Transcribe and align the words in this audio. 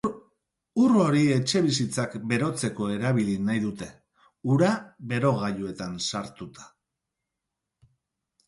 Ur 0.83 0.93
hori 1.01 1.19
etxebizitzak 1.33 2.15
berotzeko 2.31 2.87
erabili 2.93 3.35
nahi 3.49 3.61
dute, 3.67 3.91
ura 4.55 4.73
berogailuetan 5.13 5.95
sartuta. 6.09 6.67